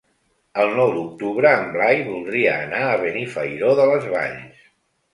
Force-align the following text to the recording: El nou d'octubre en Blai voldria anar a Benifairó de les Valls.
El 0.63 0.71
nou 0.79 0.93
d'octubre 0.95 1.51
en 1.59 1.69
Blai 1.77 2.03
voldria 2.09 2.57
anar 2.65 2.83
a 2.89 2.99
Benifairó 3.07 3.75
de 3.83 3.91
les 3.95 4.13
Valls. 4.19 4.69